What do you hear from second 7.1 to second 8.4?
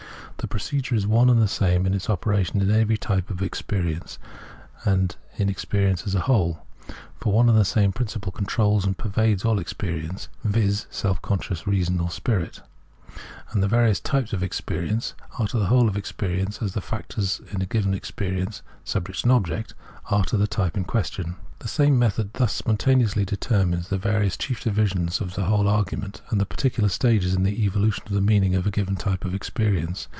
for one and the same prijiciple